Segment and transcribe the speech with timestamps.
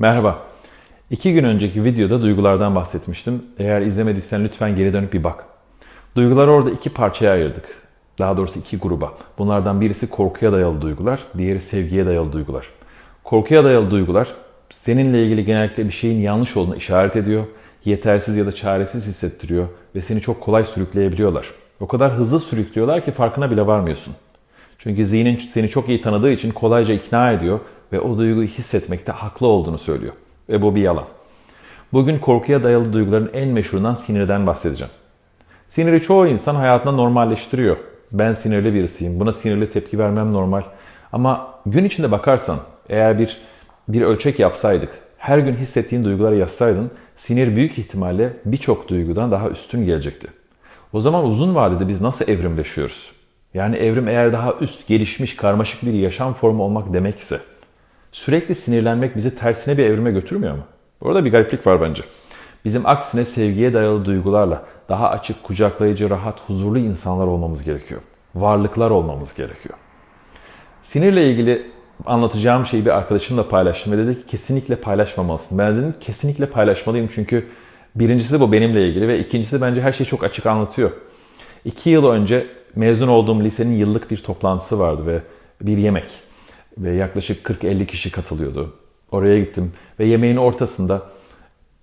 [0.00, 0.38] Merhaba.
[1.10, 3.42] İki gün önceki videoda duygulardan bahsetmiştim.
[3.58, 5.44] Eğer izlemediysen lütfen geri dönüp bir bak.
[6.16, 7.64] Duyguları orada iki parçaya ayırdık.
[8.18, 9.12] Daha doğrusu iki gruba.
[9.38, 12.66] Bunlardan birisi korkuya dayalı duygular, diğeri sevgiye dayalı duygular.
[13.24, 14.28] Korkuya dayalı duygular
[14.72, 17.44] seninle ilgili genellikle bir şeyin yanlış olduğunu işaret ediyor,
[17.84, 21.46] yetersiz ya da çaresiz hissettiriyor ve seni çok kolay sürükleyebiliyorlar.
[21.80, 24.14] O kadar hızlı sürüklüyorlar ki farkına bile varmıyorsun.
[24.78, 27.60] Çünkü zihnin seni çok iyi tanıdığı için kolayca ikna ediyor
[27.92, 30.12] ve o duyguyu hissetmekte haklı olduğunu söylüyor.
[30.48, 31.06] Ve bu bir yalan.
[31.92, 34.92] Bugün korkuya dayalı duyguların en meşhurundan sinirden bahsedeceğim.
[35.68, 37.76] Siniri çoğu insan hayatında normalleştiriyor.
[38.12, 40.62] Ben sinirli birisiyim, buna sinirli tepki vermem normal.
[41.12, 43.36] Ama gün içinde bakarsan, eğer bir
[43.88, 49.84] bir ölçek yapsaydık, her gün hissettiğin duyguları yazsaydın, sinir büyük ihtimalle birçok duygudan daha üstün
[49.84, 50.28] gelecekti.
[50.92, 53.12] O zaman uzun vadede biz nasıl evrimleşiyoruz?
[53.54, 57.40] Yani evrim eğer daha üst, gelişmiş, karmaşık bir yaşam formu olmak demekse,
[58.12, 60.62] sürekli sinirlenmek bizi tersine bir evrime götürmüyor mu?
[61.00, 62.02] Orada bir gariplik var bence.
[62.64, 68.00] Bizim aksine sevgiye dayalı duygularla daha açık, kucaklayıcı, rahat, huzurlu insanlar olmamız gerekiyor.
[68.34, 69.74] Varlıklar olmamız gerekiyor.
[70.82, 71.70] Sinirle ilgili
[72.06, 75.58] anlatacağım şeyi bir arkadaşımla paylaştım ve dedi ki kesinlikle paylaşmamalısın.
[75.58, 77.46] Ben dedim kesinlikle paylaşmalıyım çünkü
[77.94, 80.90] birincisi bu benimle ilgili ve ikincisi bence her şeyi çok açık anlatıyor.
[81.64, 85.20] İki yıl önce mezun olduğum lisenin yıllık bir toplantısı vardı ve
[85.60, 86.29] bir yemek.
[86.78, 88.76] Ve yaklaşık 40-50 kişi katılıyordu.
[89.12, 91.02] Oraya gittim ve yemeğin ortasında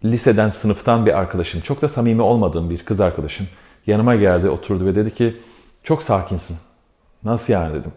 [0.05, 3.47] liseden, sınıftan bir arkadaşım, çok da samimi olmadığım bir kız arkadaşım
[3.87, 5.37] yanıma geldi, oturdu ve dedi ki
[5.83, 6.57] çok sakinsin.
[7.23, 7.91] Nasıl yani dedim.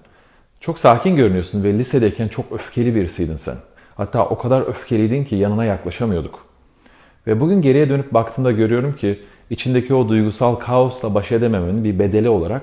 [0.61, 3.57] Çok sakin görünüyorsun ve lisedeyken çok öfkeli birisiydin sen.
[3.95, 6.47] Hatta o kadar öfkeliydin ki yanına yaklaşamıyorduk.
[7.27, 12.29] Ve bugün geriye dönüp baktığımda görüyorum ki içindeki o duygusal kaosla baş edememenin bir bedeli
[12.29, 12.63] olarak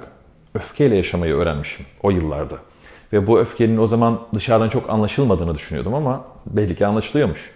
[0.54, 2.56] öfkeyle yaşamayı öğrenmişim o yıllarda.
[3.14, 7.52] Ve bu öfkenin o zaman dışarıdan çok anlaşılmadığını düşünüyordum ama belli ki anlaşılıyormuş.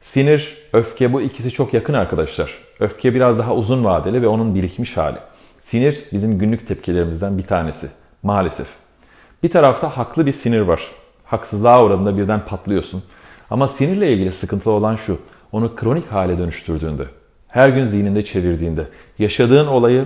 [0.00, 2.58] Sinir, öfke bu ikisi çok yakın arkadaşlar.
[2.80, 5.18] Öfke biraz daha uzun vadeli ve onun birikmiş hali.
[5.60, 7.88] Sinir bizim günlük tepkilerimizden bir tanesi
[8.22, 8.66] maalesef.
[9.42, 10.82] Bir tarafta haklı bir sinir var.
[11.24, 13.02] Haksızlığa uğradığında birden patlıyorsun.
[13.50, 15.18] Ama sinirle ilgili sıkıntılı olan şu.
[15.52, 17.02] Onu kronik hale dönüştürdüğünde,
[17.48, 18.86] her gün zihninde çevirdiğinde,
[19.18, 20.04] yaşadığın olayı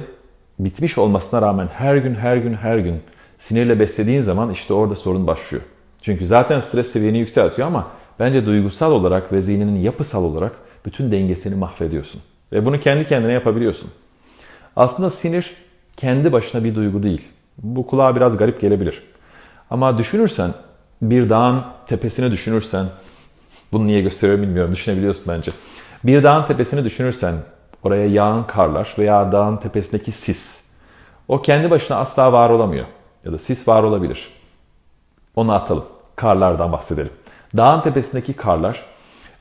[0.59, 3.03] bitmiş olmasına rağmen her gün her gün her gün
[3.43, 5.63] sinirle beslediğin zaman işte orada sorun başlıyor.
[6.03, 7.87] Çünkü zaten stres seviyeni yükseltiyor ama
[8.19, 10.53] bence duygusal olarak ve zihninin yapısal olarak
[10.87, 12.21] bütün dengesini mahvediyorsun.
[12.53, 13.91] Ve bunu kendi kendine yapabiliyorsun.
[14.77, 15.51] Aslında sinir
[15.97, 17.29] kendi başına bir duygu değil.
[17.59, 19.03] Bu kulağa biraz garip gelebilir.
[19.71, 20.51] Ama düşünürsen,
[21.03, 22.87] bir dağın tepesini düşünürsen,
[23.73, 25.53] bunu niye gösteriyorum bilmiyorum, düşünebiliyorsun bence.
[26.05, 27.35] Bir dağın tepesini düşünürsen,
[27.83, 30.61] oraya yağan karlar veya dağın tepesindeki sis,
[31.29, 32.87] o kendi başına asla var olamıyor.
[33.25, 34.29] Ya da sis var olabilir.
[35.37, 35.85] Onu atalım.
[36.17, 37.13] Karlardan bahsedelim.
[37.57, 38.83] Dağın tepesindeki karlar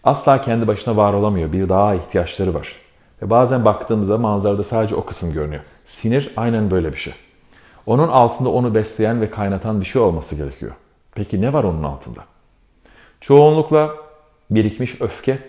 [0.04, 1.52] asla kendi başına var olamıyor.
[1.52, 2.76] Bir dağa ihtiyaçları var.
[3.22, 5.64] Ve bazen baktığımızda manzarada sadece o kısım görünüyor.
[5.86, 7.14] Sinir aynen böyle bir şey.
[7.86, 10.72] Onun altında onu besleyen ve kaynatan bir şey olması gerekiyor.
[11.16, 12.22] Peki ne var onun altında?
[13.22, 13.96] Çoğunlukla
[14.50, 15.40] birikmiş öfke,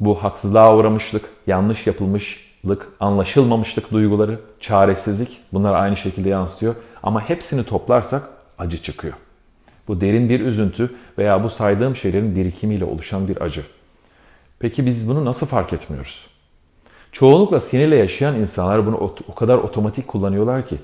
[0.00, 6.74] bu haksızlığa uğramışlık, yanlış yapılmışlık, anlaşılmamışlık duyguları, çaresizlik bunlar aynı şekilde yansıtıyor.
[7.02, 8.28] Ama hepsini toplarsak
[8.58, 9.14] acı çıkıyor.
[9.88, 13.62] Bu derin bir üzüntü veya bu saydığım şeylerin birikimiyle oluşan bir acı.
[14.58, 16.26] Peki biz bunu nasıl fark etmiyoruz?
[17.12, 20.78] Çoğunlukla sinirle yaşayan insanlar bunu o kadar otomatik kullanıyorlar ki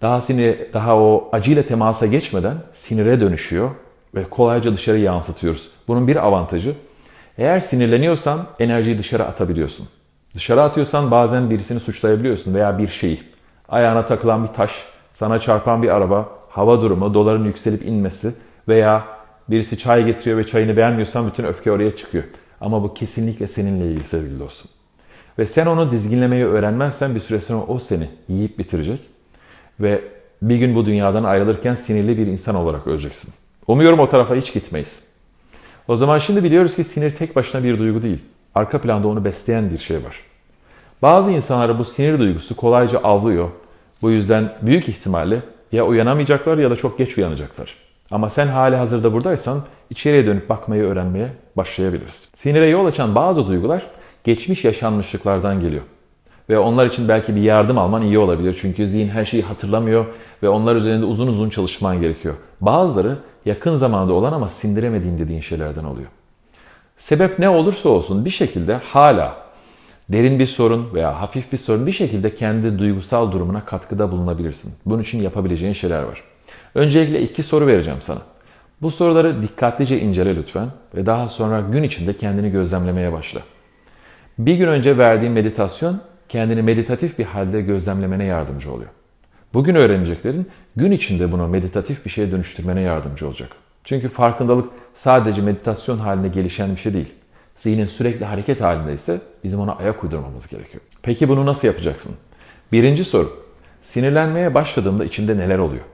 [0.00, 3.70] daha sinir, daha o acıyla temasa geçmeden sinire dönüşüyor
[4.14, 5.68] ve kolayca dışarı yansıtıyoruz.
[5.88, 6.74] Bunun bir avantajı
[7.38, 9.88] eğer sinirleniyorsan enerjiyi dışarı atabiliyorsun.
[10.34, 13.22] Dışarı atıyorsan bazen birisini suçlayabiliyorsun veya bir şeyi.
[13.68, 18.34] Ayağına takılan bir taş, sana çarpan bir araba, hava durumu, doların yükselip inmesi
[18.68, 19.04] veya
[19.48, 22.24] birisi çay getiriyor ve çayını beğenmiyorsan bütün öfke oraya çıkıyor.
[22.60, 24.70] Ama bu kesinlikle seninle ilgili sevgili dostum.
[25.38, 29.00] Ve sen onu dizginlemeyi öğrenmezsen bir süre sonra o seni yiyip bitirecek.
[29.80, 30.00] Ve
[30.42, 33.34] bir gün bu dünyadan ayrılırken sinirli bir insan olarak öleceksin.
[33.66, 35.10] Umuyorum o tarafa hiç gitmeyiz.
[35.88, 38.18] O zaman şimdi biliyoruz ki sinir tek başına bir duygu değil.
[38.54, 40.20] Arka planda onu besleyen bir şey var.
[41.02, 43.48] Bazı insanları bu sinir duygusu kolayca avlıyor.
[44.02, 45.42] Bu yüzden büyük ihtimalle
[45.72, 47.74] ya uyanamayacaklar ya da çok geç uyanacaklar.
[48.10, 52.32] Ama sen hali hazırda buradaysan içeriye dönüp bakmayı öğrenmeye başlayabiliriz.
[52.34, 53.82] Sinire yol açan bazı duygular
[54.24, 55.82] geçmiş yaşanmışlıklardan geliyor.
[56.48, 58.58] Ve onlar için belki bir yardım alman iyi olabilir.
[58.60, 60.06] Çünkü zihin her şeyi hatırlamıyor
[60.42, 62.34] ve onlar üzerinde uzun uzun çalışman gerekiyor.
[62.60, 66.08] Bazıları yakın zamanda olan ama sindiremediğin dediğin şeylerden oluyor.
[66.96, 69.36] Sebep ne olursa olsun bir şekilde hala
[70.12, 74.74] derin bir sorun veya hafif bir sorun bir şekilde kendi duygusal durumuna katkıda bulunabilirsin.
[74.86, 76.22] Bunun için yapabileceğin şeyler var.
[76.74, 78.20] Öncelikle iki soru vereceğim sana.
[78.82, 83.40] Bu soruları dikkatlice incele lütfen ve daha sonra gün içinde kendini gözlemlemeye başla.
[84.38, 88.90] Bir gün önce verdiğin meditasyon kendini meditatif bir halde gözlemlemene yardımcı oluyor.
[89.54, 93.50] Bugün öğreneceklerin gün içinde bunu meditatif bir şeye dönüştürmene yardımcı olacak.
[93.84, 97.14] Çünkü farkındalık sadece meditasyon halinde gelişen bir şey değil.
[97.60, 100.82] Zihnin sürekli hareket halindeyse bizim ona ayak uydurmamız gerekiyor.
[101.02, 102.16] Peki bunu nasıl yapacaksın?
[102.72, 103.42] Birinci soru.
[103.82, 105.84] Sinirlenmeye başladığımda içinde neler oluyor?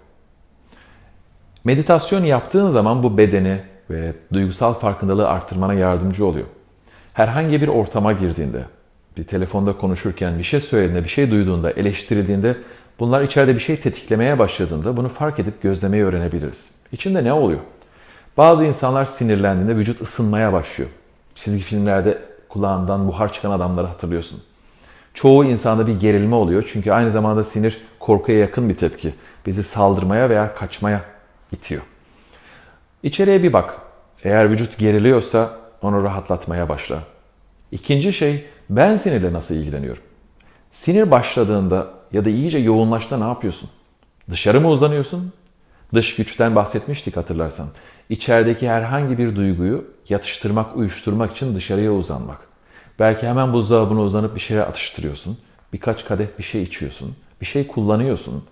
[1.64, 3.60] Meditasyon yaptığın zaman bu bedeni
[3.90, 6.46] ve duygusal farkındalığı arttırmana yardımcı oluyor.
[7.12, 8.62] Herhangi bir ortama girdiğinde,
[9.18, 12.56] bir telefonda konuşurken, bir şey söylediğinde, bir şey duyduğunda, eleştirildiğinde
[12.98, 16.74] bunlar içeride bir şey tetiklemeye başladığında bunu fark edip gözlemeyi öğrenebiliriz.
[16.92, 17.60] İçinde ne oluyor?
[18.36, 20.90] Bazı insanlar sinirlendiğinde vücut ısınmaya başlıyor.
[21.36, 22.18] Çizgi filmlerde
[22.48, 24.42] kulağından buhar çıkan adamları hatırlıyorsun.
[25.14, 29.14] Çoğu insanda bir gerilme oluyor çünkü aynı zamanda sinir korkuya yakın bir tepki.
[29.46, 31.04] Bizi saldırmaya veya kaçmaya
[31.52, 31.82] itiyor.
[33.02, 33.78] İçeriye bir bak.
[34.24, 35.50] Eğer vücut geriliyorsa
[35.82, 37.02] onu rahatlatmaya başla.
[37.72, 40.02] İkinci şey ben sinirle nasıl ilgileniyorum?
[40.70, 43.70] Sinir başladığında ya da iyice yoğunlaştığında ne yapıyorsun?
[44.30, 45.32] Dışarı mı uzanıyorsun?
[45.94, 47.68] Dış güçten bahsetmiştik hatırlarsan.
[48.10, 52.38] İçerideki herhangi bir duyguyu yatıştırmak, uyuşturmak için dışarıya uzanmak.
[52.98, 55.38] Belki hemen buzdolabına uzanıp bir şeyler atıştırıyorsun.
[55.72, 57.16] Birkaç kadeh bir şey içiyorsun.
[57.40, 58.44] Bir şey kullanıyorsun.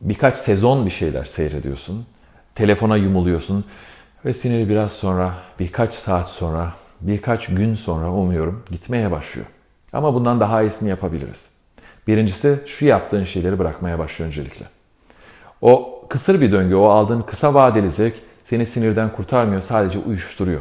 [0.00, 2.06] Birkaç sezon bir şeyler seyrediyorsun.
[2.54, 3.64] Telefona yumuluyorsun.
[4.24, 9.46] Ve sinir biraz sonra, birkaç saat sonra, birkaç gün sonra umuyorum gitmeye başlıyor.
[9.92, 11.50] Ama bundan daha iyisini yapabiliriz.
[12.06, 14.66] Birincisi şu yaptığın şeyleri bırakmaya başlıyor öncelikle.
[15.62, 18.14] O kısır bir döngü, o aldığın kısa vadeli zevk
[18.46, 20.60] seni sinirden kurtarmıyor, sadece uyuşturuyor.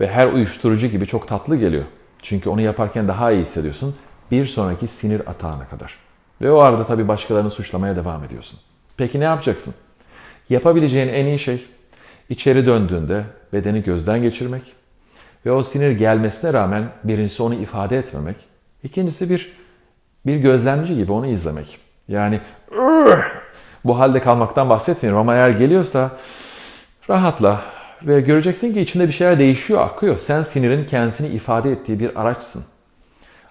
[0.00, 1.84] Ve her uyuşturucu gibi çok tatlı geliyor.
[2.22, 3.96] Çünkü onu yaparken daha iyi hissediyorsun.
[4.30, 5.98] Bir sonraki sinir atağına kadar.
[6.40, 8.58] Ve o arada tabii başkalarını suçlamaya devam ediyorsun.
[8.96, 9.74] Peki ne yapacaksın?
[10.48, 11.64] Yapabileceğin en iyi şey
[12.28, 14.62] içeri döndüğünde bedeni gözden geçirmek
[15.46, 18.36] ve o sinir gelmesine rağmen birincisi onu ifade etmemek,
[18.82, 19.52] ikincisi bir
[20.26, 21.78] bir gözlemci gibi onu izlemek.
[22.08, 22.40] Yani
[23.84, 26.10] bu halde kalmaktan bahsetmiyorum ama eğer geliyorsa
[27.10, 27.60] rahatla
[28.02, 30.18] ve göreceksin ki içinde bir şeyler değişiyor, akıyor.
[30.18, 32.64] Sen sinirin kendisini ifade ettiği bir araçsın.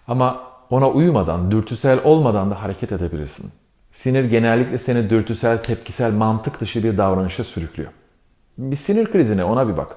[0.08, 3.52] Ama ona uymadan, dürtüsel olmadan da hareket edebilirsin.
[3.92, 7.92] Sinir genellikle seni dürtüsel, tepkisel, mantık dışı bir davranışa sürüklüyor.
[8.58, 9.96] Bir sinir krizine ona bir bak.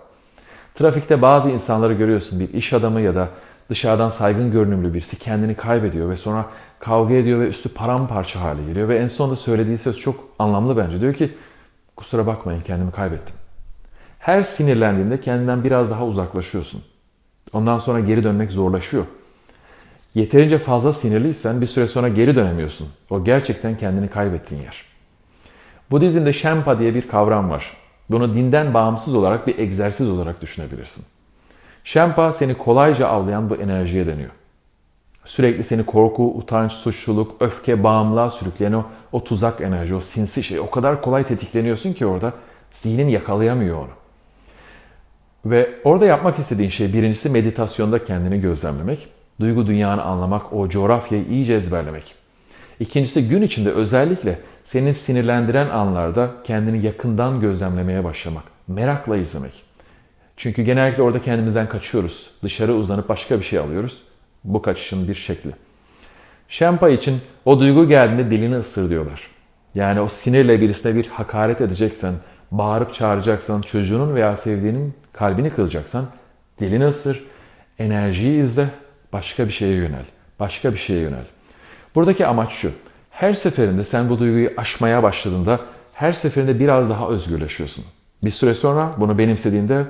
[0.75, 2.41] Trafikte bazı insanları görüyorsun.
[2.41, 3.29] Bir iş adamı ya da
[3.71, 6.45] dışarıdan saygın görünümlü birisi kendini kaybediyor ve sonra
[6.79, 8.89] kavga ediyor ve üstü paramparça hale geliyor.
[8.89, 11.01] Ve en sonunda söylediği söz çok anlamlı bence.
[11.01, 11.35] Diyor ki
[11.97, 13.38] kusura bakmayın kendimi kaybettim.
[14.29, 16.83] Her sinirlendiğinde kendinden biraz daha uzaklaşıyorsun.
[17.53, 19.05] Ondan sonra geri dönmek zorlaşıyor.
[20.15, 22.89] Yeterince fazla sinirliysen bir süre sonra geri dönemiyorsun.
[23.11, 24.85] O gerçekten kendini kaybettiğin yer.
[25.91, 27.77] Budizmde Shenpa diye bir kavram var.
[28.11, 31.05] Bunu dinden bağımsız olarak bir egzersiz olarak düşünebilirsin.
[31.85, 34.31] Shenpa seni kolayca avlayan bu enerjiye deniyor.
[35.25, 40.61] Sürekli seni korku, utanç, suçluluk, öfke, bağımlılığa sürükleyen o, o tuzak enerji, o sinsi şey.
[40.61, 42.33] O kadar kolay tetikleniyorsun ki orada
[42.71, 43.98] zihnin yakalayamıyor onu.
[45.51, 49.09] Ve orada yapmak istediğin şey birincisi meditasyonda kendini gözlemlemek,
[49.41, 52.15] duygu dünyanı anlamak, o coğrafyayı iyice ezberlemek.
[52.81, 59.53] İkincisi gün içinde özellikle seni sinirlendiren anlarda kendini yakından gözlemlemeye başlamak, merakla izlemek.
[60.37, 62.31] Çünkü genellikle orada kendimizden kaçıyoruz.
[62.43, 64.03] Dışarı uzanıp başka bir şey alıyoruz.
[64.45, 65.51] Bu kaçışın bir şekli.
[66.49, 69.23] Şempa için o duygu geldiğinde dilini ısır diyorlar.
[69.75, 72.15] Yani o sinirle birisine bir hakaret edeceksen,
[72.51, 76.07] bağırıp çağıracaksan, çocuğunun veya sevdiğinin kalbini kıracaksan
[76.61, 77.25] dilini ısır,
[77.79, 78.67] enerjiyi izle,
[79.13, 80.05] başka bir şeye yönel.
[80.41, 81.25] Başka bir şeye yönel.
[81.95, 82.71] Buradaki amaç şu.
[83.11, 85.61] Her seferinde sen bu duyguyu aşmaya başladığında
[85.95, 87.85] her seferinde biraz daha özgürleşiyorsun.
[88.25, 89.85] Bir süre sonra bunu benimsediğinde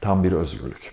[0.00, 0.92] tam bir özgürlük.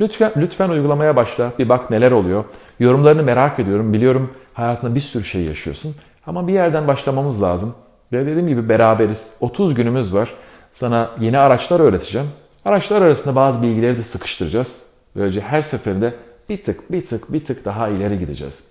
[0.00, 1.52] Lütfen, lütfen uygulamaya başla.
[1.58, 2.44] Bir bak neler oluyor.
[2.80, 3.92] Yorumlarını merak ediyorum.
[3.92, 5.94] Biliyorum hayatında bir sürü şey yaşıyorsun.
[6.26, 7.74] Ama bir yerden başlamamız lazım.
[8.12, 9.36] Ve dediğim gibi beraberiz.
[9.40, 10.34] 30 günümüz var.
[10.72, 12.28] Sana yeni araçlar öğreteceğim.
[12.64, 14.86] Araçlar arasında bazı bilgileri de sıkıştıracağız.
[15.16, 16.14] Böylece her seferinde
[16.48, 18.64] bir tık bir tık bir tık daha ileri gideceğiz.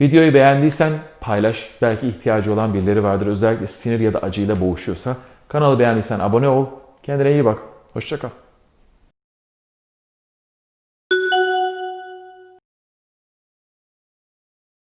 [0.00, 1.70] Videoyu beğendiysen paylaş.
[1.82, 3.26] Belki ihtiyacı olan birileri vardır.
[3.26, 5.16] Özellikle sinir ya da acıyla boğuşuyorsa.
[5.48, 6.66] Kanalı beğendiysen abone ol.
[7.02, 7.58] Kendine iyi bak.
[7.92, 8.28] Hoşçakal.